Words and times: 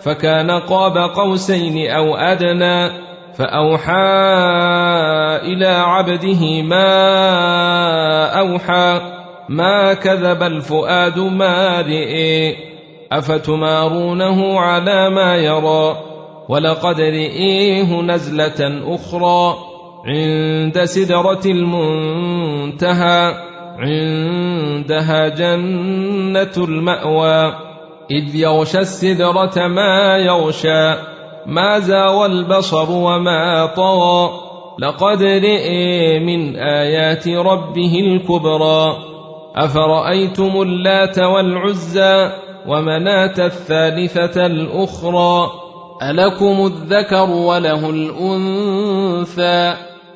فكان 0.00 0.50
قاب 0.50 0.98
قوسين 0.98 1.90
أو 1.90 2.16
أدنى 2.16 2.90
فأوحى 3.34 3.92
إلى 5.42 5.66
عبده 5.66 6.62
ما 6.62 6.88
أوحى 8.38 9.00
ما 9.48 9.94
كذب 9.94 10.42
الفؤاد 10.42 11.18
ما 11.18 11.80
رئي 11.80 12.56
أفتمارونه 13.12 14.60
على 14.60 15.10
ما 15.10 15.36
يرى 15.36 15.96
ولقد 16.48 17.00
رئيه 17.00 18.00
نزلة 18.00 18.82
أخرى 18.94 19.56
عند 20.06 20.84
سدرة 20.84 21.40
المنتهى 21.46 23.34
عندها 23.78 25.28
جنة 25.28 26.64
المأوى 26.64 27.67
إذ 28.10 28.36
يغشى 28.36 28.78
السدرة 28.78 29.66
ما 29.66 30.16
يغشى 30.16 30.94
ما 31.46 31.78
زاوى 31.78 32.26
البصر 32.26 32.90
وما 32.90 33.66
طغى. 33.66 34.30
لقد 34.78 35.22
رئي 35.22 36.18
من 36.18 36.56
آيات 36.56 37.28
ربه 37.28 38.00
الكبرى. 38.00 38.96
أفرأيتم 39.56 40.62
اللات 40.62 41.18
والعزى 41.18 42.30
ومناة 42.66 43.34
الثالثة 43.38 44.46
الأخرى؟ 44.46 45.50
ألكم 46.02 46.66
الذكر 46.66 47.30
وله 47.30 47.90
الأنثى. 47.90 49.74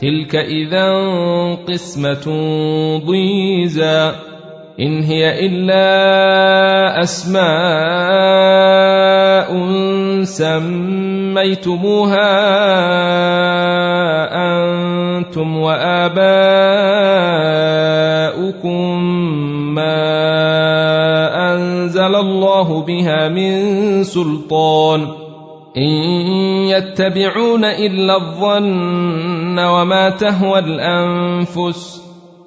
تلك 0.00 0.36
إذا 0.36 0.92
قسمة 1.68 2.24
ضيزى. 3.06 4.12
إن 4.80 5.02
هي 5.02 5.46
إلا 5.46 5.86
أسماء 7.02 7.44
سميتموها 10.24 11.84
أنتم 14.34 15.56
وآباؤكم 15.56 16.24
ما 19.74 20.14
أنزل 21.54 22.14
الله 22.14 22.82
بها 22.82 23.28
من 23.28 24.04
سلطان 24.04 25.08
إن 25.76 25.92
يتبعون 26.68 27.64
إلا 27.64 28.16
الظن 28.16 29.58
وما 29.58 30.08
تهوى 30.10 30.58
الأنفس 30.58 32.03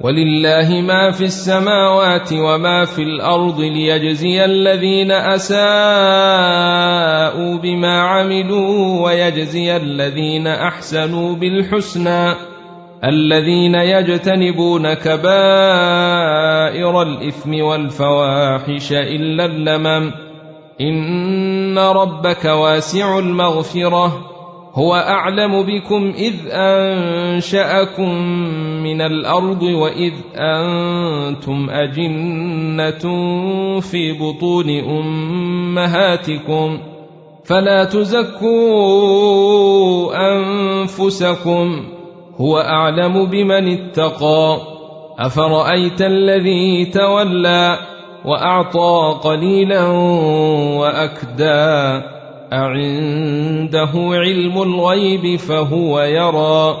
ولله 0.00 0.80
ما 0.80 1.10
في 1.10 1.24
السماوات 1.24 2.32
وما 2.32 2.84
في 2.84 3.02
الأرض 3.02 3.60
ليجزي 3.60 4.44
الذين 4.44 5.10
أساءوا 5.10 5.56
بما 7.58 8.00
عملوا 8.00 9.04
ويجزي 9.04 9.76
الذين 9.76 10.46
أحسنوا 10.46 11.34
بالحسنى 11.34 12.34
الذين 13.04 13.74
يجتنبون 13.74 14.94
كبائر 14.94 15.32
الإثم 17.02 17.62
والفواحش 17.62 18.92
إلا 18.92 19.44
اللمم 19.44 20.12
إن 20.80 21.78
ربك 21.78 22.44
واسع 22.44 23.18
المغفرة 23.18 24.35
هو 24.76 24.94
أعلم 24.94 25.62
بكم 25.62 26.12
إذ 26.16 26.34
أنشأكم 26.50 28.10
من 28.82 29.00
الأرض 29.00 29.62
وإذ 29.62 30.12
أنتم 30.34 31.70
أجنة 31.70 33.00
في 33.80 34.12
بطون 34.12 34.70
أمهاتكم 34.80 36.78
فلا 37.44 37.84
تزكوا 37.84 38.56
أنفسكم 40.32 41.84
هو 42.36 42.58
أعلم 42.58 43.24
بمن 43.26 43.68
اتقى 43.68 44.56
أفرأيت 45.18 46.02
الذي 46.02 46.84
تولى 46.84 47.78
وأعطى 48.24 49.20
قليلا 49.22 49.86
وأكدى 50.78 52.15
أعنده 52.52 53.90
علم 53.94 54.62
الغيب 54.62 55.38
فهو 55.38 56.00
يرى 56.00 56.76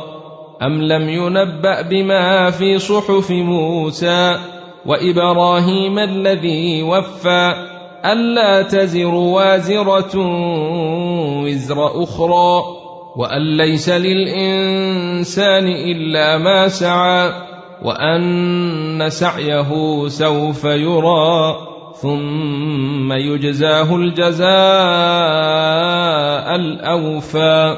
أم 0.62 0.82
لم 0.82 1.08
ينبأ 1.08 1.82
بما 1.82 2.50
في 2.50 2.78
صحف 2.78 3.30
موسى 3.30 4.38
وإبراهيم 4.86 5.98
الذي 5.98 6.82
وفى 6.82 7.54
ألا 8.04 8.62
تزر 8.62 9.14
وازرة 9.14 10.12
وزر 11.44 12.02
أخرى 12.02 12.62
وأن 13.16 13.56
ليس 13.56 13.88
للإنسان 13.88 15.66
إلا 15.66 16.38
ما 16.38 16.68
سعى 16.68 17.32
وأن 17.82 19.10
سعيه 19.10 19.70
سوف 20.08 20.64
يرى 20.64 21.65
ثم 22.02 23.12
يجزاه 23.12 23.96
الجزاء 23.96 24.46
الأوفى. 26.54 27.76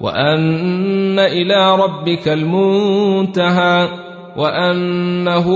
وأن 0.00 1.18
إلى 1.18 1.76
ربك 1.76 2.28
المنتهى. 2.28 3.88
وأنه 4.36 5.50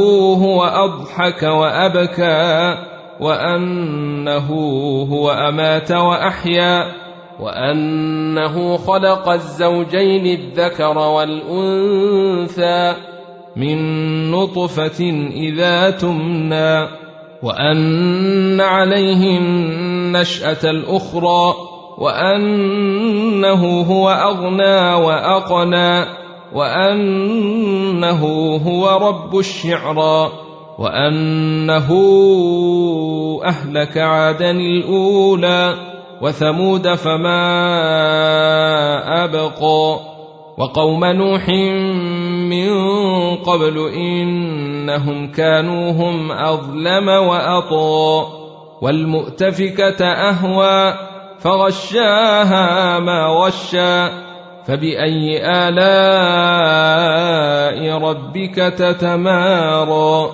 هو 0.44 0.64
أضحك 0.64 1.42
وأبكى. 1.42 2.78
وأنه 3.20 4.48
هو 5.12 5.30
أمات 5.30 5.92
وأحيا. 5.92 6.92
وأنه 7.40 8.76
خلق 8.76 9.28
الزوجين 9.28 10.26
الذكر 10.26 10.98
والأنثى 10.98 12.94
من 13.56 14.30
نطفة 14.30 15.28
إذا 15.34 15.90
تمنى. 15.90 17.01
وأن 17.42 18.60
عليه 18.60 19.38
النشأة 19.38 20.70
الأخرى 20.70 21.54
وأنه 21.98 23.80
هو 23.80 24.10
أغنى 24.10 25.04
وأقنى 25.04 26.04
وأنه 26.54 28.24
هو 28.66 29.08
رب 29.08 29.38
الشعرى 29.38 30.32
وأنه 30.78 31.88
أهلك 33.44 33.98
عادا 33.98 34.50
الأولى 34.50 35.74
وثمود 36.22 36.94
فما 36.94 37.44
أبقى 39.24 40.00
وقوم 40.58 41.04
نوح 41.04 41.46
من 42.52 43.36
قبل 43.36 43.88
إنهم 43.88 45.32
كانوا 45.32 45.92
هم 45.92 46.32
أظلم 46.32 47.08
وأطغى 47.08 48.26
والمؤتفكة 48.82 50.04
أهوى 50.06 50.94
فغشاها 51.38 52.98
ما 52.98 53.26
غشى 53.26 54.08
فبأي 54.66 55.40
آلاء 55.44 56.42
ربك 57.98 58.54
تتمارى 58.54 60.30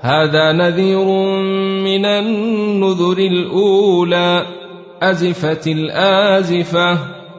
هذا 0.00 0.52
نذير 0.52 1.04
من 1.84 2.04
النذر 2.04 3.18
الأولى 3.18 4.46
أزفت 5.02 5.66
الآزفة 5.66 6.98